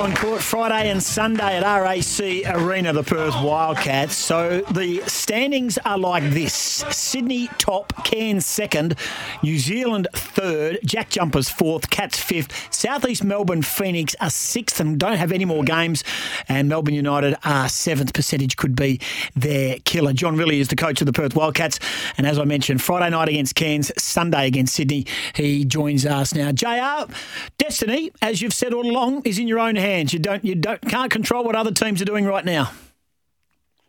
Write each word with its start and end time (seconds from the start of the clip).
On 0.00 0.16
court 0.16 0.40
Friday 0.40 0.88
and 0.88 1.02
Sunday 1.02 1.58
at 1.58 1.62
RAC 1.62 2.56
Arena, 2.56 2.90
the 2.94 3.02
Perth 3.02 3.34
Wildcats. 3.42 4.16
So 4.16 4.62
the 4.70 5.02
standings 5.06 5.76
are 5.84 5.98
like 5.98 6.22
this 6.30 6.54
Sydney 6.54 7.48
top, 7.58 7.92
Cairns 8.02 8.46
second, 8.46 8.94
New 9.42 9.58
Zealand 9.58 10.08
third, 10.14 10.78
Jack 10.86 11.10
Jumpers 11.10 11.50
fourth, 11.50 11.90
Cats 11.90 12.18
fifth, 12.18 12.72
Southeast 12.72 13.22
Melbourne 13.22 13.60
Phoenix 13.60 14.16
are 14.22 14.30
sixth 14.30 14.80
and 14.80 14.98
don't 14.98 15.18
have 15.18 15.32
any 15.32 15.44
more 15.44 15.64
games, 15.64 16.02
and 16.48 16.70
Melbourne 16.70 16.94
United 16.94 17.36
are 17.44 17.68
seventh. 17.68 18.14
Percentage 18.14 18.56
could 18.56 18.74
be 18.74 19.00
their 19.36 19.80
killer. 19.80 20.14
John 20.14 20.34
Rillie 20.34 20.60
is 20.60 20.68
the 20.68 20.76
coach 20.76 21.02
of 21.02 21.06
the 21.06 21.12
Perth 21.12 21.36
Wildcats, 21.36 21.78
and 22.16 22.26
as 22.26 22.38
I 22.38 22.44
mentioned, 22.44 22.80
Friday 22.80 23.10
night 23.10 23.28
against 23.28 23.54
Cairns, 23.54 23.92
Sunday 24.02 24.46
against 24.46 24.74
Sydney. 24.74 25.04
He 25.34 25.66
joins 25.66 26.06
us 26.06 26.34
now. 26.34 26.52
JR, 26.52 27.12
destiny, 27.58 28.12
as 28.22 28.40
you've 28.40 28.54
said 28.54 28.72
all 28.72 28.90
along, 28.90 29.26
is 29.26 29.38
in 29.38 29.46
your 29.46 29.58
own 29.58 29.76
hands. 29.76 29.89
You 29.90 30.18
don't, 30.18 30.44
you 30.44 30.54
don't, 30.54 30.80
can't 30.82 31.10
control 31.10 31.44
what 31.44 31.56
other 31.56 31.72
teams 31.72 32.00
are 32.00 32.04
doing 32.04 32.24
right 32.24 32.44
now. 32.44 32.70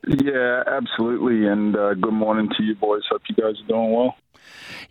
Yeah, 0.07 0.63
absolutely. 0.65 1.47
And 1.47 1.75
uh, 1.75 1.93
good 1.93 2.13
morning 2.13 2.49
to 2.57 2.63
you 2.63 2.73
boys. 2.73 3.03
Hope 3.09 3.21
you 3.29 3.35
guys 3.35 3.53
are 3.63 3.67
doing 3.67 3.93
well. 3.93 4.15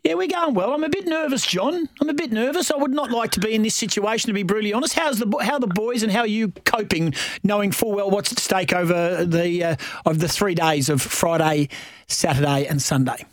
Yeah, 0.04 0.14
we're 0.14 0.28
going 0.28 0.54
well. 0.54 0.72
I'm 0.72 0.84
a 0.84 0.88
bit 0.88 1.06
nervous, 1.06 1.44
John. 1.44 1.88
I'm 2.00 2.08
a 2.08 2.14
bit 2.14 2.30
nervous. 2.30 2.70
I 2.70 2.76
would 2.76 2.92
not 2.92 3.10
like 3.10 3.32
to 3.32 3.40
be 3.40 3.54
in 3.54 3.62
this 3.62 3.74
situation, 3.74 4.28
to 4.28 4.32
be 4.32 4.44
brutally 4.44 4.72
honest. 4.72 4.94
How's 4.94 5.18
the 5.18 5.26
how 5.42 5.54
are 5.54 5.60
the 5.60 5.66
boys 5.66 6.04
and 6.04 6.12
how 6.12 6.20
are 6.20 6.26
you 6.28 6.52
coping, 6.64 7.12
knowing 7.42 7.72
full 7.72 7.92
well 7.92 8.08
what's 8.08 8.30
at 8.30 8.38
stake 8.38 8.72
over 8.72 9.24
the 9.24 9.64
uh, 9.64 9.76
of 10.06 10.20
the 10.20 10.28
three 10.28 10.54
days 10.54 10.88
of 10.88 11.02
Friday, 11.02 11.68
Saturday, 12.06 12.66
and 12.66 12.80
Sunday? 12.80 13.26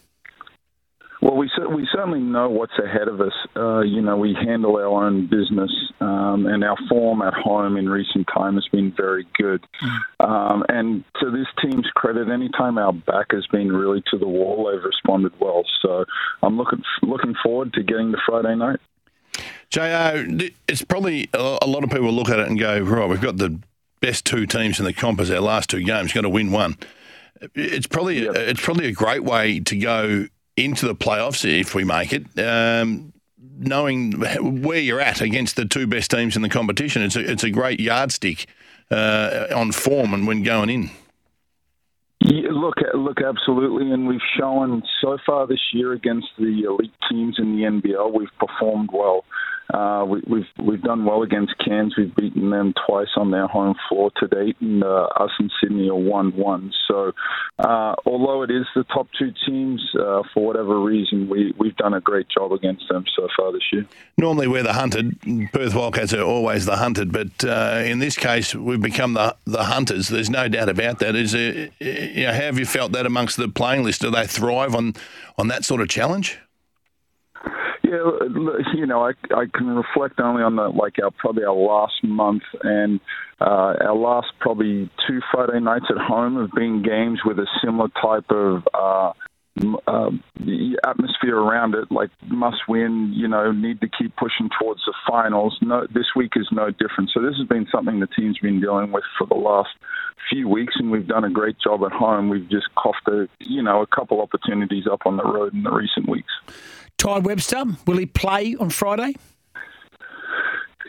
Well, 1.22 1.36
we 1.36 1.50
we 1.74 1.88
certainly 1.92 2.20
know 2.20 2.50
what's 2.50 2.78
ahead 2.78 3.08
of 3.08 3.20
us. 3.22 3.34
Uh, 3.56 3.80
you 3.82 4.02
know, 4.02 4.18
we 4.18 4.36
handle 4.36 4.76
our 4.76 5.06
own 5.06 5.28
business, 5.28 5.72
um, 6.00 6.46
and 6.46 6.64
our 6.64 6.78
form 6.88 7.22
at 7.24 7.34
home 7.34 7.76
in 7.76 7.90
recent 7.90 8.28
time 8.34 8.54
has 8.56 8.68
been 8.72 8.94
very 8.96 9.26
good. 9.36 9.64
Um, 10.20 10.64
and 10.70 11.04
to 11.20 11.32
this 11.32 11.48
team's 11.62 11.90
credit, 11.96 12.30
anytime 12.30 12.78
our 12.78 12.94
back 12.94 13.28
has 13.32 13.48
been 13.48 13.72
really 13.72 14.04
to 14.12 14.18
the 14.18 14.28
wall, 14.28 14.70
they've 14.72 14.84
responded 14.84 15.34
well. 15.40 15.64
So 15.82 16.06
I'm 16.44 16.56
looking 16.58 16.84
looking 17.02 17.34
forward 17.44 17.74
to 17.74 17.84
getting 17.84 18.12
to 18.12 18.18
Friday 18.26 18.56
night. 18.56 18.80
JO, 19.70 20.26
it's 20.68 20.84
probably 20.84 21.30
a 21.34 21.58
a 21.64 21.68
lot 21.68 21.84
of 21.84 21.90
people 21.90 22.12
look 22.12 22.30
at 22.30 22.40
it 22.40 22.48
and 22.48 22.60
go, 22.60 22.80
right, 22.80 23.10
we've 23.10 23.22
got 23.22 23.38
the 23.38 23.60
best 24.02 24.26
two 24.26 24.46
teams 24.46 24.80
in 24.80 24.86
the 24.86 24.94
comp 24.94 25.20
as 25.20 25.32
our 25.32 25.40
last 25.40 25.70
two 25.72 25.82
games, 25.84 26.14
got 26.14 26.22
to 26.22 26.30
win 26.30 26.52
one. 26.52 26.78
It's 27.56 27.88
probably 27.88 28.26
Yep. 28.26 28.36
it's 28.36 28.62
probably 28.62 28.86
a 28.88 28.92
great 28.92 29.24
way 29.24 29.60
to 29.62 29.76
go 29.78 30.28
into 30.58 30.88
the 30.88 30.96
playoffs 30.96 31.46
if 31.46 31.74
we 31.74 31.84
make 31.84 32.12
it. 32.12 32.26
Um, 32.40 33.14
knowing 33.60 34.14
where 34.64 34.80
you're 34.80 35.00
at 35.00 35.22
against 35.22 35.56
the 35.56 35.66
two 35.66 35.88
best 35.88 36.12
teams 36.12 36.36
in 36.36 36.42
the 36.42 36.50
competition, 36.50 37.02
it's 37.02 37.16
a, 37.16 37.32
it's 37.32 37.44
a 37.44 37.50
great 37.50 37.80
yardstick 37.80 38.48
uh, 38.92 39.48
on 39.56 39.72
form 39.72 40.14
and 40.14 40.28
when 40.28 40.44
going 40.44 40.70
in. 40.70 40.92
Yeah, 42.20 42.50
look, 42.52 42.76
look, 42.96 43.22
absolutely, 43.22 43.92
and 43.92 44.08
we've 44.08 44.20
shown 44.38 44.82
so 45.02 45.18
far 45.26 45.46
this 45.46 45.62
year 45.72 45.94
against 45.94 46.28
the 46.38 46.64
elite 46.64 46.92
teams 47.10 47.36
in 47.38 47.56
the 47.56 47.64
NBL, 47.64 48.12
we've 48.12 48.28
performed 48.40 48.90
well. 48.92 49.24
Uh, 49.74 50.06
we, 50.08 50.22
we've 50.28 50.66
we've 50.66 50.82
done 50.82 51.04
well 51.04 51.24
against 51.24 51.54
Cairns. 51.64 51.96
We've 51.98 52.16
beaten 52.16 52.50
them 52.50 52.74
twice 52.88 53.10
on 53.18 53.32
their 53.32 53.48
home 53.48 53.76
floor 53.90 54.12
to 54.18 54.28
date, 54.28 54.56
and 54.62 54.84
uh, 54.84 55.08
us 55.20 55.32
and 55.40 55.52
Sydney 55.62 55.90
are 55.90 55.96
one-one. 55.96 56.72
So, 56.88 57.12
uh, 57.60 57.96
although 58.06 58.44
it 58.44 58.52
is 58.52 58.66
the 58.76 58.86
top 58.86 59.08
two 59.20 59.34
teams, 59.46 59.82
uh, 60.00 60.24
for 60.34 60.46
whatever 60.46 60.80
reason, 60.80 61.28
we 61.28 61.54
we've 61.58 61.76
done 61.76 61.94
a 61.94 62.00
great 62.00 62.28
job 62.30 62.54
against 62.54 62.88
them 62.90 63.04
so 63.16 63.28
far 63.36 63.52
this 63.52 63.64
year. 63.74 63.86
Normally 64.18 64.48
we're 64.48 64.64
the 64.64 64.74
hunted. 64.74 65.20
Perth 65.52 65.76
Wildcats 65.76 66.14
are 66.14 66.22
always 66.22 66.66
the 66.66 66.78
hunted, 66.78 67.12
but 67.12 67.44
uh, 67.44 67.82
in 67.84 68.00
this 68.00 68.16
case 68.16 68.56
we've 68.56 68.82
become 68.82 69.14
the 69.16 69.36
the 69.46 69.66
hunters. 69.66 70.08
There's 70.08 70.30
no 70.30 70.48
doubt 70.48 70.70
about 70.70 71.00
that. 71.00 71.16
Is 71.16 71.34
there, 71.34 71.70
you 71.80 72.26
know, 72.26 72.34
how 72.34 72.40
have 72.40 72.60
you 72.60 72.66
felt 72.66 72.94
that 72.94 73.06
amongst 73.06 73.36
the 73.36 73.50
playing 73.50 73.84
list? 73.84 74.02
Do 74.02 74.12
they 74.12 74.28
thrive 74.28 74.76
on 74.76 74.94
on 75.38 75.50
that 75.50 75.66
sort 75.66 75.82
of 75.82 75.90
challenge? 75.90 76.40
Yeah, 77.88 78.12
you 78.76 78.86
know, 78.86 79.06
I 79.06 79.12
I 79.34 79.46
can 79.54 79.68
reflect 79.68 80.20
only 80.20 80.44
on 80.44 80.56
the 80.58 80.64
like 80.64 80.96
our 81.02 81.12
probably 81.12 81.44
our 81.46 81.56
last 81.56 82.04
month 82.04 82.44
and 82.62 83.00
uh, 83.40 83.76
our 83.80 83.96
last 83.96 84.28
probably 84.40 84.90
two 85.08 85.22
Friday 85.32 85.60
nights 85.62 85.86
at 85.90 85.98
home 85.98 86.36
have 86.42 86.52
been 86.52 86.84
games 86.84 87.22
with 87.26 87.40
a 87.40 87.48
similar 87.64 87.90
type 88.02 88.30
of. 88.30 88.64
Uh, 88.74 89.14
the 89.60 90.78
atmosphere 90.86 91.36
around 91.36 91.74
it, 91.74 91.92
like 91.92 92.12
must 92.28 92.58
win, 92.70 93.12
you 93.16 93.28
know, 93.28 93.52
need 93.52 93.82
to 93.82 93.88
keep 93.88 94.16
pushing 94.16 94.50
towards 94.60 94.82
the 94.86 94.94
finals. 95.10 95.58
No, 95.64 95.88
this 95.92 96.06
week 96.16 96.34
is 96.36 96.48
no 96.52 96.70
different. 96.70 97.10
So 97.12 97.24
this 97.24 97.34
has 97.40 97.48
been 97.48 97.66
something 97.72 98.00
the 98.00 98.06
team's 98.06 98.38
been 98.38 98.62
dealing 98.62 98.92
with 98.92 99.04
for 99.18 99.26
the 99.26 99.34
last 99.34 99.70
few 100.30 100.48
weeks, 100.48 100.76
and 100.78 100.92
we've 100.92 101.08
done 101.08 101.24
a 101.24 101.32
great 101.32 101.56
job 101.60 101.82
at 101.84 101.92
home. 101.92 102.30
We've 102.30 102.48
just 102.48 102.68
coughed 102.76 103.08
a, 103.08 103.28
you 103.40 103.64
know, 103.64 103.82
a 103.82 103.88
couple 103.88 104.22
opportunities 104.22 104.86
up 104.86 105.08
on 105.08 105.18
the 105.18 105.24
road 105.24 105.56
in 105.56 105.64
the 105.64 105.72
recent 105.72 106.08
weeks. 106.08 106.34
Ty 106.98 107.20
Webster, 107.20 107.64
will 107.86 107.98
he 107.98 108.06
play 108.06 108.56
on 108.60 108.70
Friday? 108.70 109.16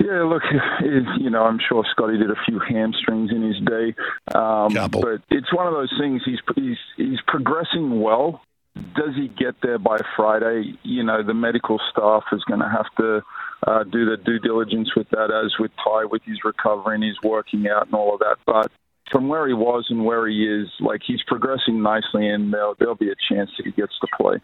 Yeah, 0.00 0.22
look, 0.22 0.42
it- 0.80 1.20
you 1.20 1.28
know, 1.28 1.44
I'm 1.44 1.58
sure 1.68 1.84
Scotty 1.90 2.16
did 2.18 2.30
a 2.30 2.36
few 2.46 2.60
hamstrings 2.60 3.30
in 3.30 3.42
his 3.42 3.60
day, 3.60 3.94
um, 4.34 4.72
but 5.02 5.20
it's 5.30 5.52
one 5.52 5.66
of 5.66 5.72
those 5.74 5.92
things. 6.00 6.22
He's 6.24 6.38
he's 6.54 6.76
he's 6.96 7.18
progressing 7.26 8.00
well. 8.00 8.40
Does 8.94 9.14
he 9.16 9.26
get 9.28 9.56
there 9.60 9.78
by 9.78 9.98
Friday? 10.16 10.74
You 10.84 11.02
know, 11.02 11.22
the 11.24 11.34
medical 11.34 11.80
staff 11.90 12.22
is 12.32 12.44
going 12.44 12.60
to 12.60 12.68
have 12.68 12.86
to 12.98 13.22
uh, 13.66 13.82
do 13.84 14.04
the 14.08 14.16
due 14.16 14.38
diligence 14.38 14.94
with 14.96 15.08
that, 15.10 15.32
as 15.32 15.52
with 15.58 15.72
Ty 15.84 16.04
with 16.04 16.22
his 16.24 16.38
recovery 16.44 16.94
and 16.94 17.02
his 17.04 17.16
working 17.24 17.66
out 17.68 17.86
and 17.86 17.94
all 17.94 18.14
of 18.14 18.20
that. 18.20 18.36
But 18.46 18.70
from 19.10 19.26
where 19.26 19.48
he 19.48 19.54
was 19.54 19.86
and 19.90 20.04
where 20.04 20.28
he 20.28 20.46
is, 20.46 20.68
like 20.78 21.00
he's 21.04 21.22
progressing 21.26 21.82
nicely, 21.82 22.28
and 22.28 22.52
there'll, 22.52 22.76
there'll 22.78 22.94
be 22.94 23.10
a 23.10 23.16
chance 23.28 23.50
that 23.58 23.66
he 23.66 23.72
gets 23.72 23.98
to 24.00 24.06
play. 24.16 24.36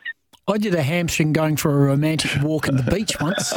I 0.47 0.59
did 0.59 0.75
a 0.75 0.82
hamstring 0.82 1.32
going 1.32 1.56
for 1.56 1.71
a 1.72 1.87
romantic 1.87 2.31
walk 2.43 2.69
at 2.69 2.77
the 2.77 2.82
beach 2.91 3.19
once. 3.21 3.50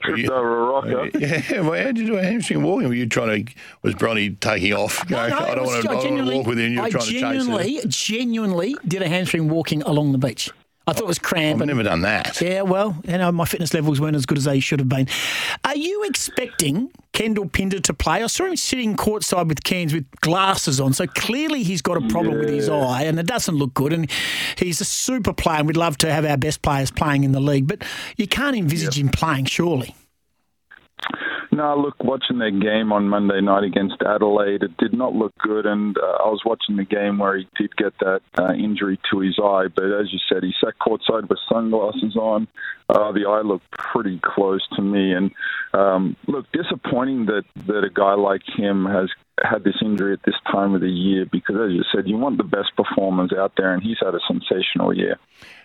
Tripped 0.00 0.30
over 0.30 0.58
a 0.58 0.64
rocker. 0.70 1.10
Yeah, 1.18 1.60
well, 1.60 1.78
how 1.78 1.86
did 1.86 1.98
you 1.98 2.06
do 2.06 2.16
a 2.18 2.22
hamstring 2.22 2.62
walking? 2.62 2.88
Were 2.88 2.94
you 2.94 3.06
trying 3.06 3.46
to? 3.46 3.52
Was 3.82 3.94
Bronny 3.94 4.38
taking 4.40 4.72
off? 4.74 5.06
Going, 5.08 5.30
No, 5.30 5.38
no, 5.38 5.44
I 5.46 5.54
don't 5.54 5.64
was- 5.64 5.72
want 5.72 5.82
to. 5.84 5.90
I 5.90 5.92
I 5.92 5.92
don't 5.94 5.94
want 5.94 6.02
to 6.02 6.08
genuinely- 6.08 6.36
walk 6.36 6.46
with 6.46 6.58
you. 6.58 6.64
and 6.66 6.74
You're 6.74 6.84
I 6.84 6.90
trying 6.90 7.04
to 7.04 7.10
chase 7.10 7.20
genuinely, 7.20 7.80
genuinely 7.86 8.76
did 8.86 9.02
a 9.02 9.08
hamstring 9.08 9.48
walking 9.48 9.82
along 9.82 10.12
the 10.12 10.18
beach. 10.18 10.50
I 10.86 10.92
thought 10.92 11.02
it 11.04 11.06
was 11.06 11.18
cramp. 11.18 11.56
I've 11.56 11.60
and- 11.62 11.68
never 11.68 11.82
done 11.82 12.02
that. 12.02 12.40
Yeah, 12.40 12.62
well, 12.62 12.96
you 13.06 13.18
know, 13.18 13.30
my 13.32 13.44
fitness 13.44 13.72
levels 13.74 14.00
weren't 14.00 14.16
as 14.16 14.26
good 14.26 14.38
as 14.38 14.44
they 14.44 14.60
should 14.60 14.80
have 14.80 14.88
been. 14.88 15.08
Are 15.64 15.76
you 15.76 16.04
expecting 16.04 16.90
Keanu 17.12 17.52
Pinder 17.52 17.80
to 17.80 17.94
play? 17.94 18.22
I 18.22 18.26
saw 18.26 18.44
him 18.46 18.56
sitting 18.56 18.96
courtside 18.96 19.48
with 19.48 19.62
Cairns 19.64 19.92
with 19.92 20.10
glasses 20.20 20.80
on, 20.80 20.92
so 20.92 21.06
clearly 21.06 21.62
he's 21.62 21.82
got 21.82 21.96
a 21.96 22.08
problem 22.08 22.38
with 22.38 22.48
his 22.48 22.68
eye 22.68 23.02
and 23.02 23.18
it 23.18 23.26
doesn't 23.26 23.54
look 23.54 23.74
good. 23.74 23.92
And 23.92 24.10
he's 24.56 24.80
a 24.80 24.84
super 24.84 25.32
player, 25.32 25.58
and 25.58 25.66
we'd 25.66 25.76
love 25.76 25.98
to 25.98 26.12
have 26.12 26.24
our 26.24 26.36
best 26.36 26.62
players 26.62 26.90
playing 26.90 27.24
in 27.24 27.32
the 27.32 27.40
league, 27.40 27.66
but 27.66 27.82
you 28.16 28.26
can't 28.26 28.56
envisage 28.56 28.98
him 28.98 29.08
playing, 29.08 29.46
surely. 29.46 29.94
No, 31.52 31.76
look, 31.76 31.96
watching 32.04 32.38
their 32.38 32.52
game 32.52 32.92
on 32.92 33.08
Monday 33.08 33.40
night 33.40 33.64
against 33.64 34.00
Adelaide, 34.06 34.62
it 34.62 34.76
did 34.76 34.92
not 34.92 35.14
look 35.14 35.36
good. 35.38 35.66
And 35.66 35.96
uh, 35.98 36.22
I 36.24 36.28
was 36.28 36.42
watching 36.44 36.76
the 36.76 36.84
game 36.84 37.18
where 37.18 37.38
he 37.38 37.48
did 37.58 37.74
get 37.76 37.98
that 37.98 38.20
uh, 38.38 38.52
injury 38.52 39.00
to 39.10 39.18
his 39.18 39.36
eye. 39.42 39.66
But 39.74 39.86
as 39.86 40.12
you 40.12 40.20
said, 40.28 40.44
he 40.44 40.52
sat 40.64 40.74
courtside 40.78 41.28
with 41.28 41.38
sunglasses 41.52 42.16
on. 42.16 42.46
Uh, 42.88 43.10
the 43.12 43.26
eye 43.28 43.42
looked 43.42 43.68
pretty 43.72 44.20
close 44.22 44.64
to 44.76 44.82
me. 44.82 45.12
And 45.12 45.32
um, 45.74 46.16
look, 46.28 46.46
disappointing 46.52 47.26
that, 47.26 47.42
that 47.66 47.84
a 47.84 47.90
guy 47.90 48.14
like 48.14 48.42
him 48.56 48.84
has 48.84 49.10
had 49.42 49.64
this 49.64 49.76
injury 49.82 50.12
at 50.12 50.22
this 50.24 50.36
time 50.52 50.74
of 50.74 50.80
the 50.80 50.90
year 50.90 51.26
because, 51.30 51.56
as 51.56 51.72
you 51.72 51.82
said, 51.92 52.06
you 52.06 52.16
want 52.16 52.36
the 52.36 52.44
best 52.44 52.76
performers 52.76 53.32
out 53.36 53.52
there, 53.56 53.72
and 53.72 53.82
he's 53.82 53.98
had 54.00 54.14
a 54.14 54.20
sensational 54.28 54.96
year. 54.96 55.18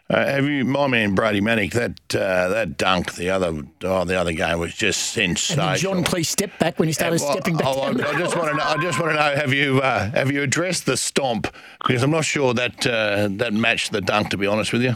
Uh, 0.07 0.23
have 0.23 0.45
you, 0.45 0.63
my 0.63 0.85
man 0.85 1.15
Brady 1.15 1.41
Manek? 1.41 1.71
That 1.71 2.15
uh, 2.15 2.49
that 2.49 2.77
dunk 2.77 3.15
the 3.15 3.31
other 3.31 3.63
oh, 3.83 4.05
the 4.05 4.15
other 4.15 4.33
game 4.33 4.59
was 4.59 4.75
just 4.75 5.17
And 5.17 5.37
sensational. 5.37 5.73
did 5.73 5.79
John 5.79 6.03
please 6.03 6.29
step 6.29 6.57
back 6.59 6.77
when 6.77 6.87
he 6.87 6.93
started 6.93 7.19
Well, 7.21 7.31
stepping 7.31 7.57
back 7.57 7.67
oh, 7.67 7.81
I, 7.81 7.93
down? 7.93 8.01
I 8.15 8.19
just 8.19 8.37
want 8.37 8.49
to 8.49 8.55
know. 8.55 8.63
I 8.63 8.81
just 8.81 8.99
want 8.99 9.13
to 9.13 9.15
know. 9.15 9.35
Have 9.35 9.51
you 9.51 9.79
uh, 9.79 10.11
have 10.11 10.31
you 10.31 10.43
addressed 10.43 10.85
the 10.85 10.95
stomp? 10.95 11.47
Because 11.81 12.03
I'm 12.03 12.11
not 12.11 12.23
sure 12.23 12.53
that 12.53 12.85
uh, 12.85 13.29
that 13.31 13.53
matched 13.53 13.93
the 13.93 14.01
dunk. 14.01 14.29
To 14.29 14.37
be 14.37 14.45
honest 14.45 14.71
with 14.73 14.83
you. 14.83 14.95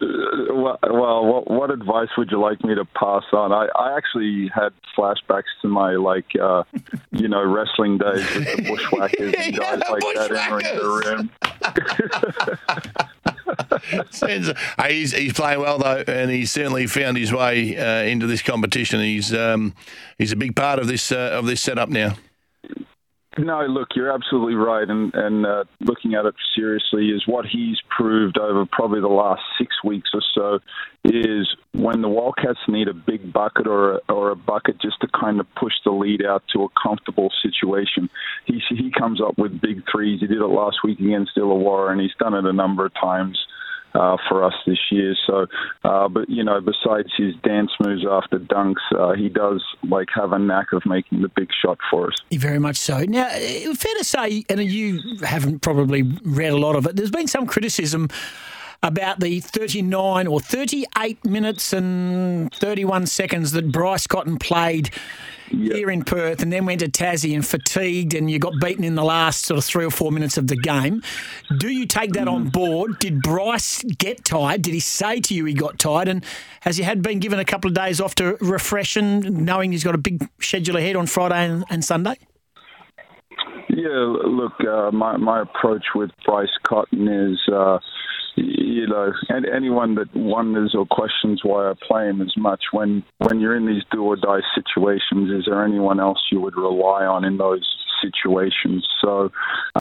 Well, 0.00 0.78
well 0.82 1.24
what, 1.24 1.50
what 1.50 1.70
advice 1.70 2.08
would 2.16 2.30
you 2.30 2.40
like 2.40 2.62
me 2.62 2.74
to 2.74 2.84
pass 2.84 3.24
on? 3.32 3.52
I, 3.52 3.66
I 3.76 3.96
actually 3.96 4.48
had 4.54 4.72
flashbacks 4.96 5.50
to 5.62 5.68
my 5.68 5.96
like, 5.96 6.26
uh, 6.40 6.62
you 7.10 7.28
know, 7.28 7.44
wrestling 7.44 7.98
days 7.98 8.24
with 8.34 8.56
the 8.56 8.62
bushwhackers 8.68 9.34
and 9.36 9.56
guys 9.56 9.80
the 9.80 9.92
like 9.92 10.02
that 10.14 10.30
entering 10.32 10.76
the 10.76 10.88
rim. 11.06 12.57
Hey, 14.78 14.94
he's, 14.94 15.12
he's 15.12 15.32
playing 15.32 15.60
well 15.60 15.78
though, 15.78 16.04
and 16.06 16.30
he's 16.30 16.50
certainly 16.50 16.86
found 16.86 17.16
his 17.16 17.32
way 17.32 17.76
uh, 17.76 18.02
into 18.02 18.26
this 18.26 18.42
competition. 18.42 19.00
He's 19.00 19.34
um, 19.34 19.74
he's 20.18 20.32
a 20.32 20.36
big 20.36 20.56
part 20.56 20.78
of 20.78 20.86
this 20.86 21.12
uh, 21.12 21.30
of 21.32 21.46
this 21.46 21.60
setup 21.60 21.88
now. 21.88 22.14
No, 23.38 23.64
look, 23.66 23.90
you're 23.94 24.12
absolutely 24.12 24.56
right, 24.56 24.88
and 24.88 25.14
and 25.14 25.46
uh, 25.46 25.64
looking 25.80 26.14
at 26.14 26.24
it 26.24 26.34
seriously 26.56 27.10
is 27.10 27.22
what 27.26 27.46
he's 27.46 27.76
proved 27.88 28.36
over 28.36 28.66
probably 28.66 29.00
the 29.00 29.06
last 29.06 29.42
six 29.56 29.76
weeks 29.84 30.10
or 30.12 30.22
so 30.34 30.58
is 31.04 31.48
when 31.72 32.02
the 32.02 32.08
Wildcats 32.08 32.58
need 32.66 32.88
a 32.88 32.94
big 32.94 33.32
bucket 33.32 33.68
or 33.68 33.94
a, 33.94 34.00
or 34.08 34.30
a 34.30 34.36
bucket 34.36 34.80
just 34.80 35.00
to 35.02 35.08
kind 35.08 35.38
of 35.38 35.46
push 35.54 35.74
the 35.84 35.92
lead 35.92 36.24
out 36.26 36.42
to 36.52 36.64
a 36.64 36.68
comfortable 36.82 37.30
situation. 37.40 38.10
He 38.44 38.60
he 38.70 38.90
comes 38.90 39.20
up 39.20 39.38
with 39.38 39.60
big 39.60 39.84
threes. 39.90 40.18
He 40.20 40.26
did 40.26 40.38
it 40.38 40.46
last 40.46 40.78
week 40.82 40.98
against 40.98 41.36
Illawarra, 41.36 41.92
and 41.92 42.00
he's 42.00 42.14
done 42.18 42.34
it 42.34 42.44
a 42.44 42.52
number 42.52 42.86
of 42.86 42.94
times 42.94 43.38
uh, 43.94 44.16
for 44.28 44.44
us 44.44 44.54
this 44.66 44.78
year. 44.90 45.14
So, 45.26 45.46
uh, 45.84 46.08
but 46.08 46.28
you 46.28 46.44
know, 46.44 46.60
besides 46.60 47.08
his 47.16 47.34
dance 47.42 47.70
moves 47.84 48.04
after 48.08 48.38
dunks, 48.38 48.76
uh, 48.96 49.14
he 49.14 49.28
does 49.28 49.64
like 49.82 50.08
have 50.14 50.32
a 50.32 50.38
knack 50.38 50.72
of 50.72 50.82
making 50.86 51.22
the 51.22 51.28
big 51.28 51.48
shot 51.62 51.78
for 51.90 52.08
us. 52.08 52.14
Very 52.32 52.58
much 52.58 52.76
so. 52.76 53.00
Now, 53.04 53.28
eh, 53.30 53.72
fair 53.74 53.94
to 53.98 54.04
say, 54.04 54.44
and 54.48 54.62
you 54.62 55.00
haven't 55.22 55.60
probably 55.60 56.02
read 56.24 56.52
a 56.52 56.58
lot 56.58 56.76
of 56.76 56.86
it, 56.86 56.96
there's 56.96 57.10
been 57.10 57.28
some 57.28 57.46
criticism 57.46 58.08
about 58.82 59.20
the 59.20 59.40
39 59.40 60.26
or 60.26 60.40
38 60.40 61.24
minutes 61.24 61.72
and 61.72 62.52
31 62.54 63.06
seconds 63.06 63.52
that 63.52 63.72
Bryce 63.72 64.06
Cotton 64.06 64.38
played 64.38 64.90
here 65.50 65.90
in 65.90 66.04
Perth 66.04 66.42
and 66.42 66.52
then 66.52 66.66
went 66.66 66.80
to 66.80 66.88
Tassie 66.88 67.34
and 67.34 67.46
fatigued 67.46 68.14
and 68.14 68.30
you 68.30 68.38
got 68.38 68.54
beaten 68.60 68.84
in 68.84 68.94
the 68.94 69.04
last 69.04 69.44
sort 69.44 69.58
of 69.58 69.64
three 69.64 69.84
or 69.84 69.90
four 69.90 70.12
minutes 70.12 70.36
of 70.36 70.46
the 70.48 70.56
game. 70.56 71.02
Do 71.58 71.68
you 71.68 71.86
take 71.86 72.12
that 72.12 72.28
on 72.28 72.48
board? 72.48 72.98
Did 72.98 73.22
Bryce 73.22 73.82
get 73.82 74.24
tired? 74.24 74.62
Did 74.62 74.74
he 74.74 74.80
say 74.80 75.20
to 75.20 75.34
you 75.34 75.44
he 75.44 75.54
got 75.54 75.78
tired? 75.78 76.08
And 76.08 76.24
has 76.62 76.76
he 76.76 76.82
had 76.82 77.02
been 77.02 77.18
given 77.18 77.38
a 77.38 77.44
couple 77.44 77.68
of 77.68 77.74
days 77.74 78.00
off 78.00 78.14
to 78.16 78.36
refresh 78.40 78.96
and 78.96 79.44
knowing 79.44 79.72
he's 79.72 79.84
got 79.84 79.94
a 79.94 79.98
big 79.98 80.28
schedule 80.40 80.76
ahead 80.76 80.96
on 80.96 81.06
Friday 81.06 81.46
and, 81.46 81.64
and 81.70 81.84
Sunday? 81.84 82.16
Yeah, 83.70 84.16
look, 84.24 84.54
uh, 84.66 84.90
my 84.90 85.16
my 85.16 85.42
approach 85.42 85.84
with 85.94 86.10
Bryce 86.24 86.48
Cotton 86.66 87.06
is, 87.06 87.38
uh, 87.52 87.78
you 88.38 88.86
know, 88.86 89.12
and 89.28 89.46
anyone 89.46 89.94
that 89.96 90.14
wonders 90.14 90.74
or 90.76 90.86
questions 90.86 91.40
why 91.42 91.70
I 91.70 91.74
play 91.86 92.08
him 92.08 92.20
as 92.20 92.34
much 92.36 92.64
when 92.72 93.04
when 93.18 93.40
you're 93.40 93.56
in 93.56 93.66
these 93.66 93.82
do 93.90 94.02
or 94.02 94.16
die 94.16 94.40
situations, 94.54 95.30
is 95.30 95.44
there 95.46 95.64
anyone 95.64 96.00
else 96.00 96.18
you 96.30 96.40
would 96.40 96.56
rely 96.56 97.04
on 97.04 97.24
in 97.24 97.38
those 97.38 97.66
situations? 98.00 98.86
So, 99.00 99.30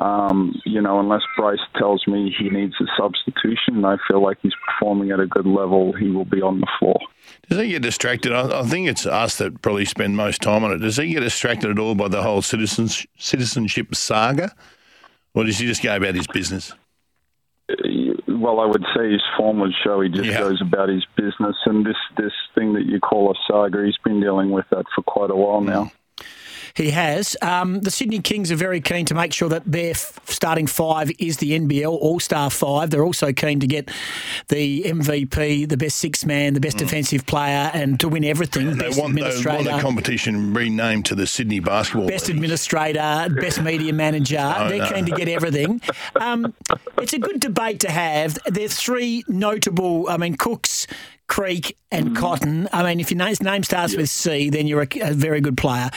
um, 0.01 0.59
you 0.65 0.81
know, 0.81 1.00
unless 1.00 1.21
Bryce 1.38 1.59
tells 1.77 2.07
me 2.07 2.33
he 2.38 2.50
needs 2.50 2.74
a 2.81 2.86
substitution, 2.98 3.86
I 3.86 3.98
feel 4.07 4.24
like 4.24 4.38
he's 4.42 4.54
performing 4.65 5.12
at 5.12 5.19
a 5.19 5.27
good 5.27 5.45
level. 5.45 5.94
He 5.94 6.10
will 6.10 6.25
be 6.25 6.42
on 6.42 6.60
the 6.60 6.68
floor. 6.80 7.00
Does 7.50 7.60
he 7.60 7.69
get 7.69 7.81
distracted? 7.81 8.31
I, 8.33 8.62
I 8.62 8.63
think 8.63 8.88
it's 8.88 9.06
us 9.06 9.38
that 9.38 9.62
probably 9.62 9.86
spend 9.86 10.18
most 10.18 10.42
time 10.42 10.63
on 10.63 10.71
it. 10.71 10.80
Does 10.80 10.98
he 10.98 11.13
get 11.13 11.21
distracted 11.21 11.69
at 11.69 11.80
all 11.80 11.95
by 11.95 12.07
the 12.07 12.24
whole 12.24 12.42
citizens, 12.42 13.06
citizenship 13.18 13.94
saga, 13.95 14.53
or 15.33 15.44
does 15.44 15.60
he 15.60 15.68
just 15.68 15.83
go 15.83 15.95
about 15.95 16.15
his 16.15 16.27
business? 16.27 16.74
Well, 18.39 18.60
I 18.60 18.66
would 18.66 18.86
say 18.95 19.12
his 19.12 19.22
form 19.38 19.60
would 19.60 19.74
show 19.84 20.01
he 20.01 20.10
just 20.10 20.30
Yeah. 20.30 20.39
goes 20.39 20.62
about 20.62 20.89
his 20.89 21.06
business, 21.16 21.56
and 21.66 21.86
this 21.86 21.98
this 22.18 22.34
thing 22.56 22.74
that 22.74 22.86
you 22.86 23.00
call 23.00 23.31
a 23.31 23.36
saga, 23.48 23.86
he's 23.86 23.98
been 24.04 24.19
dealing 24.19 24.51
with 24.51 24.66
that 24.69 24.86
for 24.95 25.01
quite 25.04 25.30
a 25.31 25.36
while 25.36 25.62
now. 25.62 25.84
Mm. 25.86 25.92
He 26.77 26.91
has. 26.91 27.35
Um, 27.41 27.79
the 27.81 27.89
Sydney 27.89 28.19
Kings 28.19 28.51
are 28.51 28.56
very 28.56 28.79
keen 28.81 29.06
to 29.07 29.15
make 29.15 29.33
sure 29.33 29.50
that 29.50 29.63
their 29.65 29.91
f- 29.91 30.19
starting 30.25 30.68
five 30.68 31.09
is 31.18 31.38
the 31.38 31.57
NBL 31.59 31.89
All 31.91 32.19
Star 32.19 32.51
five. 32.51 32.91
They're 32.91 33.03
also 33.03 33.33
keen 33.33 33.59
to 33.62 33.65
get 33.68 33.89
the 34.50 34.83
MVP, 34.83 35.68
the 35.68 35.75
best 35.75 35.97
six 35.97 36.24
man, 36.24 36.53
the 36.53 36.59
best 36.59 36.77
defensive 36.77 37.25
player, 37.25 37.71
and 37.74 38.00
to 38.00 38.07
win 38.07 38.24
everything. 38.24 38.68
Mm. 38.68 38.77
They 38.77 38.88
best 38.89 39.00
want, 39.01 39.15
they 39.15 39.21
administrator. 39.21 39.63
want 39.63 39.77
the 39.77 39.81
competition 39.81 40.53
renamed 40.53 41.06
to 41.07 41.15
the 41.15 41.25
Sydney 41.25 41.59
Basketball 41.59 42.07
Best 42.09 42.27
League. 42.27 42.35
administrator, 42.38 43.27
best 43.41 43.59
media 43.62 43.91
manager. 43.94 44.38
Oh, 44.57 44.69
They're 44.69 44.79
no. 44.79 44.91
keen 44.91 45.06
to 45.06 45.12
get 45.12 45.27
everything. 45.27 45.81
Um, 46.15 46.53
it's 47.00 47.13
a 47.13 47.19
good 47.19 47.39
debate 47.39 47.79
to 47.81 47.91
have. 47.91 48.38
There 48.45 48.65
are 48.65 48.69
three 48.69 49.24
notable, 49.27 50.07
I 50.09 50.18
mean, 50.18 50.35
Cooks, 50.35 50.85
Creek, 51.27 51.77
and 51.91 52.15
Cotton. 52.15 52.68
I 52.71 52.83
mean, 52.83 53.00
if 53.00 53.12
your 53.12 53.18
name, 53.18 53.35
name 53.41 53.63
starts 53.63 53.95
with 53.95 54.09
C, 54.09 54.50
then 54.50 54.68
you're 54.68 54.81
a, 54.81 54.88
a 55.01 55.13
very 55.13 55.41
good 55.41 55.57
player. 55.57 55.89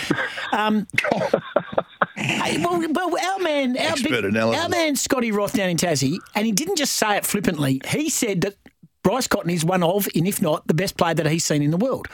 Um, 0.52 0.86
hey, 2.16 2.62
well, 2.62 2.80
well, 2.92 3.16
our 3.32 3.38
man, 3.38 3.76
our, 3.78 3.96
big, 3.96 4.36
our 4.36 4.68
man 4.68 4.96
Scotty 4.96 5.32
Roth 5.32 5.54
down 5.54 5.70
in 5.70 5.76
Tassie, 5.76 6.18
and 6.34 6.46
he 6.46 6.52
didn't 6.52 6.76
just 6.76 6.94
say 6.94 7.16
it 7.16 7.24
flippantly. 7.24 7.80
He 7.88 8.10
said 8.10 8.42
that 8.42 8.56
Bryce 9.02 9.26
Cotton 9.26 9.50
is 9.50 9.64
one 9.64 9.82
of, 9.82 10.08
and 10.14 10.26
if 10.26 10.42
not, 10.42 10.66
the 10.66 10.74
best 10.74 10.96
player 10.96 11.14
that 11.14 11.26
he's 11.26 11.44
seen 11.44 11.62
in 11.62 11.70
the 11.70 11.76
world 11.76 12.08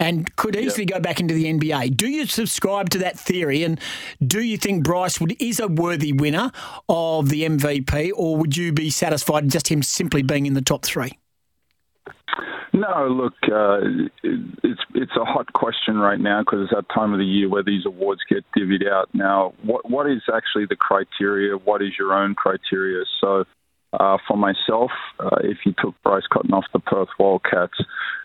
and 0.00 0.34
could 0.36 0.56
easily 0.56 0.86
go 0.86 0.98
back 0.98 1.20
into 1.20 1.34
the 1.34 1.44
NBA. 1.44 1.96
Do 1.96 2.08
you 2.08 2.26
subscribe 2.26 2.90
to 2.90 2.98
that 2.98 3.18
theory, 3.18 3.62
and 3.62 3.78
do 4.26 4.40
you 4.40 4.56
think 4.56 4.82
Bryce 4.82 5.20
would, 5.20 5.40
is 5.40 5.60
a 5.60 5.68
worthy 5.68 6.12
winner 6.12 6.50
of 6.88 7.28
the 7.28 7.42
MVP, 7.42 8.10
or 8.16 8.36
would 8.38 8.56
you 8.56 8.72
be 8.72 8.90
satisfied 8.90 9.48
just 9.50 9.68
him 9.68 9.82
simply 9.82 10.22
being 10.22 10.46
in 10.46 10.54
the 10.54 10.62
top 10.62 10.84
three? 10.84 11.12
No, 12.80 13.08
look, 13.08 13.34
uh, 13.52 14.08
it's 14.22 14.80
it's 14.94 15.12
a 15.20 15.24
hot 15.24 15.52
question 15.52 15.98
right 15.98 16.18
now 16.18 16.40
because 16.40 16.60
it's 16.62 16.72
that 16.74 16.86
time 16.94 17.12
of 17.12 17.18
the 17.18 17.26
year 17.26 17.46
where 17.46 17.62
these 17.62 17.84
awards 17.84 18.22
get 18.26 18.42
divvied 18.56 18.88
out. 18.88 19.10
Now, 19.12 19.52
what 19.62 19.90
what 19.90 20.10
is 20.10 20.22
actually 20.32 20.64
the 20.66 20.76
criteria? 20.76 21.56
What 21.56 21.82
is 21.82 21.90
your 21.98 22.14
own 22.14 22.34
criteria? 22.34 23.04
So, 23.20 23.44
uh, 23.92 24.18
for 24.26 24.36
myself, 24.36 24.90
uh, 25.18 25.36
if 25.42 25.58
you 25.66 25.74
took 25.78 25.94
Bryce 26.02 26.26
Cotton 26.32 26.52
off 26.52 26.64
the 26.72 26.78
Perth 26.78 27.08
Wildcats, 27.18 27.78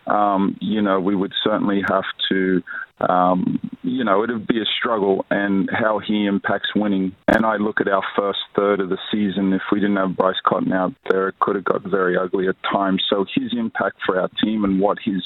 um, 0.07 0.57
you 0.61 0.81
know, 0.81 0.99
we 0.99 1.15
would 1.15 1.33
certainly 1.43 1.81
have 1.89 2.03
to, 2.29 2.61
um, 2.99 3.59
you 3.81 4.03
know, 4.03 4.23
it 4.23 4.29
would 4.31 4.45
be 4.47 4.61
a 4.61 4.65
struggle 4.79 5.25
and 5.31 5.69
how 5.71 5.99
he 5.99 6.27
impacts 6.27 6.69
winning. 6.75 7.15
And 7.27 7.45
I 7.45 7.55
look 7.55 7.81
at 7.81 7.87
our 7.87 8.03
first 8.15 8.39
third 8.55 8.79
of 8.79 8.89
the 8.89 8.99
season, 9.11 9.53
if 9.53 9.63
we 9.71 9.79
didn't 9.79 9.97
have 9.97 10.15
Bryce 10.15 10.39
Cotton 10.45 10.71
out 10.71 10.93
there, 11.09 11.29
it 11.29 11.39
could 11.39 11.55
have 11.55 11.65
got 11.65 11.81
very 11.83 12.15
ugly 12.15 12.47
at 12.47 12.55
times. 12.71 13.03
So 13.09 13.25
his 13.33 13.51
impact 13.57 13.97
for 14.05 14.19
our 14.19 14.29
team 14.43 14.63
and 14.63 14.79
what 14.79 14.99
his 15.03 15.23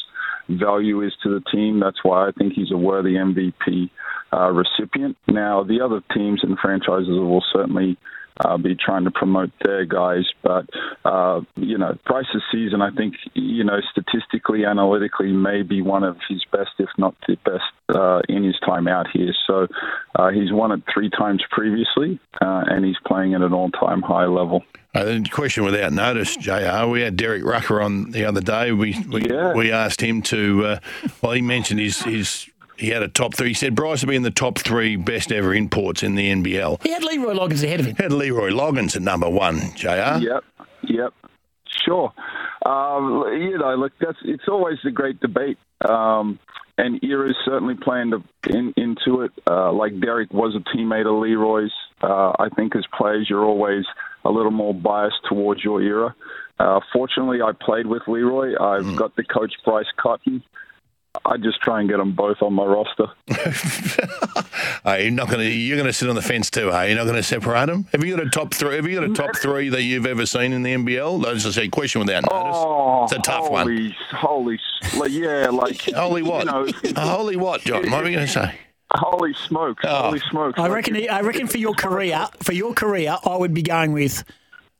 value 0.47 1.01
is 1.01 1.13
to 1.23 1.29
the 1.29 1.43
team, 1.51 1.79
that's 1.79 2.03
why 2.03 2.27
I 2.27 2.31
think 2.31 2.53
he's 2.53 2.71
a 2.71 2.77
worthy 2.77 3.15
MVP 3.15 3.89
uh, 4.31 4.51
recipient. 4.51 5.17
Now, 5.27 5.63
the 5.63 5.81
other 5.81 6.01
teams 6.13 6.41
and 6.43 6.57
franchises 6.57 7.09
will 7.09 7.43
certainly 7.51 7.97
uh, 8.39 8.57
be 8.57 8.75
trying 8.75 9.03
to 9.05 9.11
promote 9.11 9.51
their 9.63 9.85
guys. 9.85 10.25
But, 10.41 10.69
uh, 11.05 11.41
you 11.55 11.77
know, 11.77 11.97
Bryce's 12.05 12.41
season, 12.51 12.81
I 12.81 12.91
think, 12.91 13.15
you 13.33 13.63
know, 13.63 13.79
statistically, 13.91 14.65
analytically, 14.65 15.31
may 15.31 15.61
be 15.61 15.81
one 15.81 16.03
of 16.03 16.17
his 16.29 16.43
best, 16.51 16.71
if 16.79 16.89
not 16.97 17.15
the 17.27 17.35
best, 17.45 17.63
uh, 17.95 18.21
in 18.29 18.43
his 18.43 18.57
time 18.65 18.87
out 18.87 19.07
here. 19.11 19.33
So 19.47 19.67
uh, 20.15 20.29
he's 20.29 20.51
won 20.51 20.71
it 20.71 20.81
three 20.93 21.09
times 21.09 21.43
previously, 21.51 22.19
uh, 22.41 22.63
and 22.67 22.85
he's 22.85 22.97
playing 23.05 23.33
at 23.33 23.41
an 23.41 23.53
all 23.53 23.71
time 23.71 24.01
high 24.01 24.25
level. 24.25 24.63
Uh, 24.95 25.03
the 25.03 25.27
question 25.31 25.63
without 25.63 25.93
notice, 25.93 26.35
Jr. 26.35 26.85
We 26.87 27.01
had 27.01 27.15
Derek 27.15 27.43
Rucker 27.45 27.79
on 27.81 28.09
the 28.11 28.25
other 28.25 28.41
day. 28.41 28.71
We 28.71 28.97
we, 29.07 29.29
Yeah. 29.29 29.53
we 29.53 29.71
asked 29.71 30.01
him 30.01 30.21
to. 30.23 30.65
Uh, 30.65 30.79
well, 31.21 31.33
he 31.33 31.41
mentioned 31.41 31.79
his 31.79 32.01
his. 32.01 32.49
He 32.79 32.89
had 32.89 33.03
a 33.03 33.09
top 33.09 33.35
three. 33.35 33.49
He 33.49 33.53
said 33.53 33.75
Bryce 33.75 34.01
would 34.01 34.09
be 34.09 34.15
in 34.15 34.23
the 34.23 34.31
top 34.31 34.57
three 34.57 34.95
best 34.95 35.33
ever 35.33 35.53
imports 35.53 36.01
in 36.01 36.15
the 36.15 36.31
NBL. 36.31 36.81
He 36.81 36.91
had 36.91 37.03
Leroy 37.03 37.33
Loggins 37.33 37.61
ahead 37.61 37.81
of 37.81 37.85
him. 37.85 37.95
He 37.97 38.03
Had 38.03 38.13
Leroy 38.13 38.51
Loggins 38.51 38.95
at 38.95 39.01
number 39.01 39.29
one, 39.29 39.59
Jr. 39.75 40.19
Yep, 40.21 40.43
yep, 40.83 41.13
sure. 41.85 42.13
Um, 42.65 43.25
you 43.33 43.57
know, 43.57 43.75
look, 43.75 43.91
that's 43.99 44.17
it's 44.23 44.47
always 44.47 44.77
a 44.85 44.91
great 44.91 45.19
debate, 45.19 45.57
um, 45.87 46.39
and 46.77 47.03
Era's 47.03 47.35
certainly 47.43 47.75
playing 47.75 48.13
in, 48.49 48.73
into 48.77 49.21
it. 49.23 49.31
Uh, 49.45 49.73
like 49.73 49.99
Derek 49.99 50.31
was 50.31 50.55
a 50.55 50.77
teammate 50.77 51.05
of 51.05 51.21
Leroy's. 51.21 51.73
Uh, 52.01 52.31
I 52.39 52.47
think 52.55 52.77
as 52.77 52.85
players, 52.97 53.27
you're 53.29 53.45
always 53.45 53.83
a 54.23 54.29
little 54.29 54.51
more 54.51 54.73
biased 54.73 55.19
towards 55.27 55.63
your 55.63 55.81
era. 55.81 56.15
Uh, 56.59 56.79
fortunately, 56.93 57.41
I 57.41 57.51
played 57.59 57.87
with 57.87 58.03
Leroy. 58.07 58.53
I've 58.59 58.95
got 58.95 59.15
the 59.15 59.23
coach 59.23 59.53
Bryce 59.65 59.85
Cotton. 59.97 60.43
I 61.25 61.37
just 61.37 61.59
try 61.61 61.79
and 61.79 61.89
get 61.89 61.97
them 61.97 62.11
both 62.13 62.41
on 62.41 62.53
my 62.53 62.63
roster. 62.65 63.07
Are 64.85 64.99
you 64.99 65.11
not 65.11 65.27
going 65.27 65.39
to? 65.39 65.49
You're 65.51 65.75
going 65.77 65.87
to 65.87 65.93
sit 65.93 66.07
on 66.07 66.15
the 66.15 66.21
fence 66.21 66.49
too, 66.51 66.69
are 66.69 66.87
you? 66.87 66.95
Not 66.95 67.05
going 67.05 67.15
to 67.15 67.23
separate 67.23 67.65
them? 67.65 67.85
Have 67.91 68.03
you 68.03 68.15
got 68.15 68.25
a 68.25 68.29
top 68.29 68.53
three? 68.53 68.75
Have 68.75 68.87
you 68.87 68.99
got 68.99 69.09
a 69.09 69.13
top 69.13 69.35
three 69.35 69.69
that 69.69 69.81
you've 69.81 70.05
ever 70.05 70.25
seen 70.25 70.53
in 70.53 70.61
the 70.63 70.73
NBL? 70.75 71.23
That's 71.23 71.43
just 71.43 71.57
a 71.57 71.67
question 71.67 71.99
without 71.99 72.23
notice. 72.31 72.55
Oh, 72.57 73.03
it's 73.05 73.13
a 73.13 73.19
tough 73.19 73.49
one. 73.49 73.65
holy, 73.67 73.95
Holy, 74.11 74.59
like, 74.97 75.11
yeah, 75.11 75.49
like 75.49 75.81
Holy 75.95 76.21
what? 76.21 76.45
You 76.45 76.51
know, 76.93 77.01
holy 77.01 77.35
what, 77.37 77.61
John? 77.61 77.89
What 77.89 78.01
are 78.01 78.05
we 78.05 78.11
going 78.13 78.27
to 78.27 78.31
say? 78.31 78.55
holy 78.91 79.33
smokes! 79.33 79.83
Oh. 79.87 80.03
Holy 80.03 80.19
smokes! 80.19 80.57
I 80.59 80.63
Like, 80.63 80.71
reckon. 80.71 81.09
I 81.09 81.21
reckon 81.21 81.47
for 81.47 81.57
your 81.57 81.73
career, 81.73 82.27
for 82.41 82.53
your 82.53 82.73
career, 82.73 83.17
I 83.25 83.35
would 83.35 83.53
be 83.53 83.61
going 83.63 83.93
with 83.93 84.23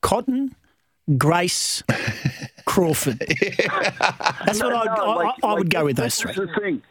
Cotton, 0.00 0.54
Grace, 1.18 1.82
Crawford. 2.70 3.18
That's 4.46 4.62
what 4.62 4.70
No, 4.70 4.76
I'd, 4.76 4.96
no, 4.96 5.04
like- 5.14 5.34
I, 5.42 5.46
I 5.48 5.52
would 5.54 5.60
like, 5.64 5.68
go 5.68 5.84
with 5.86 5.96
those 5.96 6.14
three. 6.16 6.32
the 6.32 6.48
thing. 6.60 6.82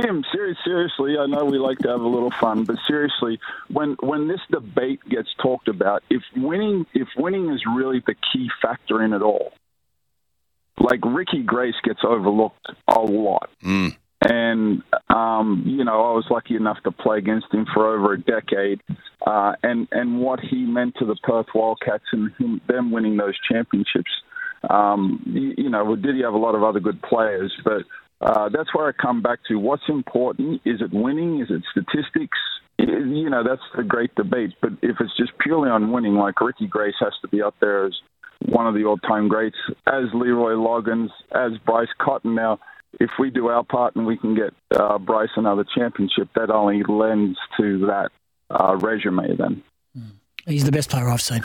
Tim, 0.00 0.24
ser- 0.32 0.56
seriously, 0.64 1.18
I 1.18 1.26
know 1.26 1.44
we 1.44 1.58
like 1.58 1.78
to 1.80 1.88
have 1.88 2.00
a 2.00 2.08
little 2.08 2.32
fun, 2.40 2.64
but 2.64 2.76
seriously, 2.88 3.38
when 3.70 3.96
when 4.00 4.28
this 4.28 4.40
debate 4.50 5.00
gets 5.10 5.28
talked 5.42 5.68
about, 5.68 6.02
if 6.08 6.22
winning 6.34 6.86
if 6.94 7.08
winning 7.18 7.50
is 7.50 7.62
really 7.76 8.02
the 8.06 8.14
key 8.32 8.48
factor 8.62 9.02
in 9.02 9.12
it 9.12 9.20
all, 9.20 9.52
like 10.78 11.00
Ricky 11.04 11.42
Grace 11.42 11.74
gets 11.84 12.00
overlooked 12.02 12.66
a 12.88 12.98
lot. 12.98 13.50
Mm. 13.62 13.94
And 14.22 14.82
um, 15.10 15.64
you 15.66 15.84
know, 15.84 16.00
I 16.00 16.12
was 16.14 16.24
lucky 16.30 16.56
enough 16.56 16.78
to 16.84 16.90
play 16.90 17.18
against 17.18 17.52
him 17.52 17.66
for 17.74 17.94
over 17.94 18.14
a 18.14 18.18
decade, 18.20 18.80
uh, 19.26 19.52
and 19.62 19.86
and 19.92 20.18
what 20.18 20.40
he 20.40 20.64
meant 20.64 20.94
to 21.00 21.04
the 21.04 21.16
Perth 21.22 21.48
Wildcats 21.54 22.04
and 22.12 22.32
him, 22.38 22.62
them 22.68 22.90
winning 22.90 23.18
those 23.18 23.34
championships. 23.52 24.10
Um, 24.70 25.22
you, 25.26 25.64
you 25.64 25.70
know, 25.70 25.96
did 25.96 26.16
he 26.16 26.22
have 26.22 26.34
a 26.34 26.38
lot 26.38 26.54
of 26.54 26.62
other 26.62 26.80
good 26.80 27.00
players? 27.02 27.52
But 27.64 27.82
uh, 28.20 28.48
that's 28.48 28.74
where 28.74 28.88
I 28.88 28.92
come 28.92 29.22
back 29.22 29.40
to. 29.48 29.56
What's 29.56 29.82
important? 29.88 30.62
Is 30.64 30.80
it 30.80 30.92
winning? 30.92 31.40
Is 31.40 31.48
it 31.50 31.62
statistics? 31.70 32.38
You 32.78 33.30
know, 33.30 33.44
that's 33.46 33.62
the 33.76 33.84
great 33.84 34.14
debate. 34.14 34.54
But 34.60 34.72
if 34.82 34.96
it's 35.00 35.16
just 35.16 35.32
purely 35.38 35.70
on 35.70 35.92
winning, 35.92 36.14
like 36.14 36.40
Ricky 36.40 36.66
Grace 36.66 36.94
has 37.00 37.12
to 37.22 37.28
be 37.28 37.42
up 37.42 37.54
there 37.60 37.86
as 37.86 37.94
one 38.46 38.66
of 38.66 38.74
the 38.74 38.84
all-time 38.84 39.28
greats, 39.28 39.56
as 39.86 40.04
Leroy 40.12 40.52
Loggins, 40.52 41.10
as 41.32 41.52
Bryce 41.64 41.88
Cotton. 41.98 42.34
Now, 42.34 42.58
if 43.00 43.10
we 43.18 43.30
do 43.30 43.48
our 43.48 43.64
part 43.64 43.96
and 43.96 44.06
we 44.06 44.16
can 44.16 44.34
get 44.34 44.52
uh, 44.78 44.98
Bryce 44.98 45.30
another 45.36 45.64
championship, 45.76 46.28
that 46.34 46.50
only 46.50 46.82
lends 46.82 47.38
to 47.58 47.86
that 47.86 48.10
uh, 48.50 48.76
resume. 48.76 49.36
Then 49.36 49.62
He's 50.46 50.64
the 50.64 50.72
best 50.72 50.90
player 50.90 51.08
I've 51.08 51.22
seen. 51.22 51.42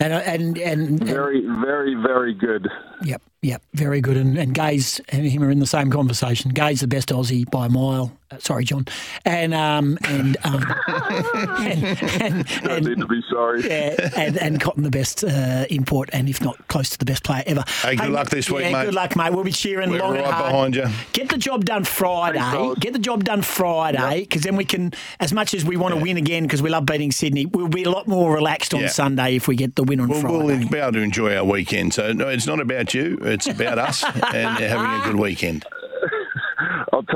And 0.00 0.12
uh, 0.14 0.22
and 0.24 0.58
and, 0.58 0.88
and 0.88 1.04
very, 1.04 1.42
very, 1.62 1.94
very 1.94 2.34
good. 2.34 2.68
Yep, 3.04 3.22
yep, 3.42 3.62
very 3.74 4.00
good. 4.00 4.16
And, 4.16 4.38
and 4.38 4.54
Gaze 4.54 4.98
and 5.10 5.26
him 5.26 5.44
are 5.44 5.50
in 5.50 5.58
the 5.58 5.66
same 5.66 5.90
conversation. 5.90 6.52
Gaze 6.52 6.80
the 6.80 6.88
best 6.88 7.10
Aussie 7.10 7.48
by 7.50 7.66
a 7.66 7.68
mile. 7.68 8.10
Uh, 8.32 8.38
sorry, 8.38 8.64
John. 8.64 8.86
And 9.24 9.52
um 9.52 9.98
and 10.04 10.36
um 10.44 10.62
and 10.86 11.84
and, 12.22 12.46
I 12.64 12.76
and, 12.76 12.86
need 12.86 12.98
to 12.98 13.06
be 13.06 13.20
sorry. 13.28 13.62
yeah, 13.68 14.10
and, 14.16 14.36
and 14.36 14.60
Cotton 14.60 14.84
the 14.84 14.90
best 14.90 15.24
uh, 15.24 15.64
import, 15.68 16.10
and 16.12 16.28
if 16.28 16.40
not 16.40 16.56
close 16.68 16.90
to 16.90 16.98
the 16.98 17.04
best 17.04 17.24
player 17.24 17.42
ever. 17.46 17.64
Hey, 17.82 17.96
good 17.96 18.10
luck 18.10 18.30
this 18.30 18.48
week, 18.48 18.62
yeah, 18.66 18.72
mate. 18.72 18.84
Good 18.86 18.94
luck, 18.94 19.16
mate. 19.16 19.32
We'll 19.32 19.42
be 19.44 19.50
cheering 19.52 19.90
We're 19.90 19.98
long 19.98 20.14
and 20.16 20.24
right 20.24 20.32
hard. 20.32 20.52
behind 20.52 20.76
you. 20.76 20.86
Get 21.12 21.28
the 21.28 21.38
job 21.38 21.64
done 21.64 21.82
Friday. 21.84 22.38
Thanks. 22.38 22.78
Get 22.78 22.92
the 22.92 22.98
job 23.00 23.24
done 23.24 23.42
Friday, 23.42 24.20
because 24.20 24.42
then 24.42 24.54
we 24.56 24.64
can, 24.64 24.92
as 25.18 25.32
much 25.32 25.52
as 25.52 25.64
we 25.64 25.76
want 25.76 25.94
to 25.94 26.00
win 26.00 26.16
again, 26.16 26.44
because 26.44 26.62
we 26.62 26.70
love 26.70 26.86
beating 26.86 27.10
Sydney, 27.10 27.46
we'll 27.46 27.68
be 27.68 27.82
a 27.82 27.90
lot 27.90 28.06
more 28.06 28.32
relaxed 28.32 28.74
on 28.74 28.80
Yeah. 28.80 28.88
Sunday 28.88 29.34
if 29.36 29.48
we 29.48 29.56
get 29.56 29.74
the 29.74 29.82
win 29.82 29.98
on 30.00 30.08
We'll, 30.08 30.20
Friday. 30.20 30.36
we'll 30.44 30.68
be 30.68 30.78
able 30.78 30.92
to 30.92 31.00
enjoy 31.00 31.36
our 31.36 31.44
weekend. 31.44 31.94
So 31.94 32.12
no, 32.12 32.28
it's 32.28 32.46
not 32.46 32.60
about 32.60 32.94
you; 32.94 33.18
it's 33.22 33.48
about 33.48 33.78
us 33.78 34.04
and 34.32 34.58
having 34.58 35.00
a 35.00 35.04
good 35.04 35.20
weekend. 35.20 35.64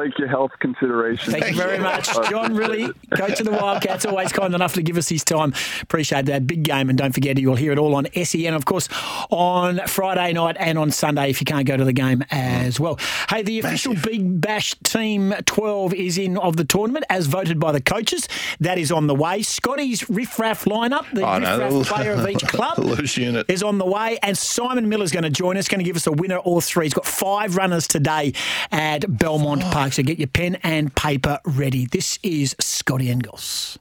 I'll 0.04 0.10
take 0.10 0.18
your 0.18 0.28
health 0.28 0.52
consideration. 0.60 1.32
Thank 1.32 1.46
you 1.46 1.56
very 1.56 1.78
much. 1.78 2.06
John, 2.30 2.54
Rillie, 2.54 2.92
coach 3.16 3.40
of 3.40 3.46
the 3.46 3.52
Wildcats, 3.52 4.04
always 4.04 4.32
kind 4.32 4.54
enough 4.54 4.74
to 4.74 4.82
give 4.82 4.96
us 4.98 5.08
his 5.08 5.24
time. 5.24 5.54
Appreciate 5.80 6.26
that. 6.26 6.46
Big 6.46 6.62
game. 6.62 6.88
And 6.90 6.98
don't 6.98 7.12
forget, 7.12 7.38
you'll 7.38 7.56
hear 7.56 7.72
it 7.72 7.78
all 7.78 7.94
on 7.94 8.06
SEN, 8.22 8.52
of 8.54 8.66
course, 8.66 8.88
on 9.30 9.80
Friday 9.86 10.34
night 10.34 10.56
and 10.58 10.78
on 10.78 10.90
Sunday 10.90 11.30
if 11.30 11.40
you 11.40 11.46
can't 11.46 11.66
go 11.66 11.76
to 11.76 11.84
the 11.84 11.92
game 11.92 12.22
as 12.30 12.78
well. 12.78 12.98
Hey, 13.30 13.42
the 13.42 13.58
official 13.60 13.94
Big 13.94 14.40
Bash 14.40 14.74
Team 14.82 15.34
12 15.46 15.94
is 15.94 16.18
in 16.18 16.36
of 16.36 16.56
the 16.56 16.64
tournament 16.64 17.06
as 17.08 17.26
voted 17.26 17.58
by 17.58 17.72
the 17.72 17.80
coaches. 17.80 18.28
That 18.60 18.78
is 18.78 18.92
on 18.92 19.06
the 19.06 19.14
way. 19.14 19.42
Scotty's 19.42 20.08
Riff 20.10 20.38
Raff 20.38 20.64
lineup, 20.64 21.10
the 21.14 21.24
I 21.24 21.38
Riff 21.38 21.48
know, 21.48 21.78
Raff 21.78 21.88
player 21.88 22.12
of 22.12 22.28
each 22.28 22.42
club. 22.46 22.78
Loose 22.78 23.16
unit. 23.16 23.48
Is 23.48 23.62
on 23.62 23.78
the 23.78 23.86
way, 23.86 24.18
and 24.22 24.36
Simon 24.36 24.88
Miller's 24.88 25.12
going 25.12 25.22
to 25.24 25.30
join 25.30 25.56
us, 25.56 25.66
going 25.68 25.78
to 25.78 25.84
give 25.84 25.96
us 25.96 26.06
a 26.06 26.12
winner 26.12 26.36
or 26.38 26.60
three. 26.60 26.84
He's 26.84 26.94
got 26.94 27.06
five 27.06 27.56
runners 27.56 27.88
today 27.88 28.34
at 28.70 29.04
Belmont 29.08 29.62
Park, 29.62 29.93
so 29.94 30.02
get 30.02 30.18
your 30.18 30.26
pen 30.26 30.56
and 30.64 30.92
paper 30.96 31.38
ready. 31.44 31.86
This 31.86 32.18
is 32.24 32.56
Scotty 32.58 33.14
Goss. 33.22 33.64